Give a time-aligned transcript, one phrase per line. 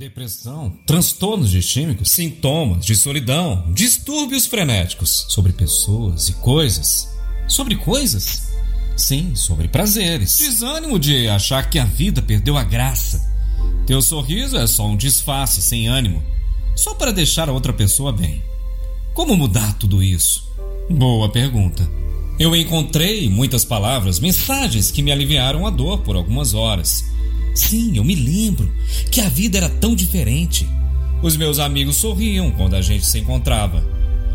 [0.00, 7.06] Depressão, transtornos distímicos, sintomas de solidão, distúrbios frenéticos sobre pessoas e coisas.
[7.46, 8.50] Sobre coisas?
[8.96, 10.38] Sim, sobre prazeres.
[10.38, 13.30] Desânimo de achar que a vida perdeu a graça.
[13.86, 16.22] Teu sorriso é só um disfarce sem ânimo,
[16.74, 18.42] só para deixar a outra pessoa bem.
[19.12, 20.50] Como mudar tudo isso?
[20.88, 21.86] Boa pergunta.
[22.38, 27.04] Eu encontrei muitas palavras, mensagens que me aliviaram a dor por algumas horas
[27.54, 28.70] Sim, eu me lembro
[29.10, 30.68] que a vida era tão diferente.
[31.22, 33.84] Os meus amigos sorriam quando a gente se encontrava.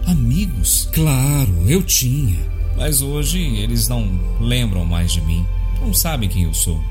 [0.05, 0.87] Amigos?
[0.93, 2.39] Claro, eu tinha.
[2.77, 4.07] Mas hoje eles não
[4.39, 5.45] lembram mais de mim.
[5.81, 6.81] Não sabem quem eu sou.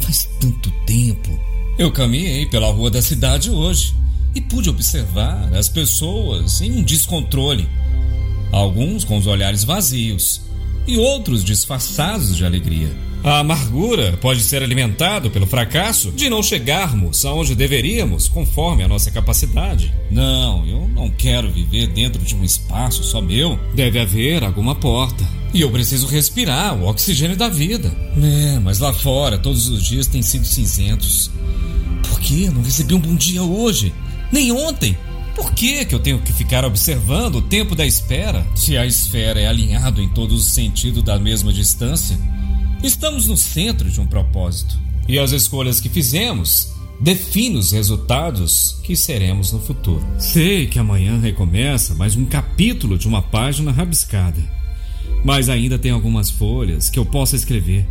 [0.00, 1.38] Faz tanto tempo.
[1.78, 3.94] Eu caminhei pela rua da cidade hoje
[4.34, 7.68] e pude observar as pessoas em um descontrole.
[8.50, 10.42] Alguns com os olhares vazios
[10.86, 12.90] e outros disfarçados de alegria.
[13.24, 19.12] A amargura pode ser alimentado pelo fracasso de não chegarmos aonde deveríamos conforme a nossa
[19.12, 19.94] capacidade.
[20.10, 23.56] Não, eu não quero viver dentro de um espaço só meu.
[23.74, 25.24] Deve haver alguma porta.
[25.54, 27.94] E eu preciso respirar o oxigênio da vida.
[28.20, 31.30] É, mas lá fora todos os dias têm sido cinzentos.
[32.08, 33.94] Por que não recebi um bom dia hoje?
[34.32, 34.98] Nem ontem?
[35.36, 39.40] Por que, que eu tenho que ficar observando o tempo da espera se a esfera
[39.40, 42.18] é alinhado em todos os sentidos da mesma distância?
[42.82, 44.76] Estamos no centro de um propósito.
[45.06, 50.04] E as escolhas que fizemos definem os resultados que seremos no futuro.
[50.18, 54.42] Sei que amanhã recomeça mais um capítulo de uma página rabiscada.
[55.24, 57.86] Mas ainda tem algumas folhas que eu possa escrever.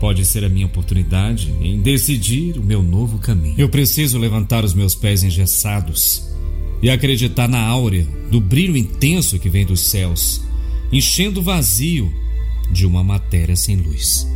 [0.00, 3.56] Pode ser a minha oportunidade em decidir o meu novo caminho.
[3.58, 6.26] Eu preciso levantar os meus pés engessados
[6.82, 10.40] e acreditar na áurea do brilho intenso que vem dos céus,
[10.90, 12.21] enchendo o vazio
[12.72, 14.26] de uma matéria sem luz.